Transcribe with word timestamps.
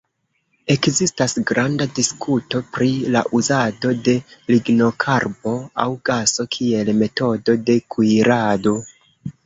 Ekzistas 0.75 1.35
granda 1.51 1.87
diskuto 1.99 2.63
pri 2.79 2.89
la 3.17 3.23
uzado 3.41 3.93
de 4.09 4.17
lignokarbo 4.55 5.57
aŭ 5.87 5.89
gaso 6.13 6.51
kiel 6.59 6.95
metodo 7.05 7.61
de 7.71 7.81
kuirado. 7.97 8.79